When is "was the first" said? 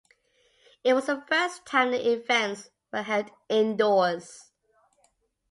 0.95-1.63